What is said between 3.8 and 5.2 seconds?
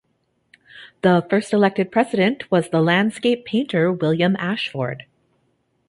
William Ashford.